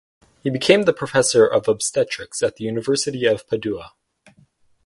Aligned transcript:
He 0.41 0.49
became 0.49 0.85
the 0.85 0.93
professor 0.93 1.45
of 1.45 1.67
obstetrics 1.67 2.41
at 2.41 2.55
the 2.55 2.63
University 2.65 3.27
of 3.27 3.47
Padua. 3.47 3.93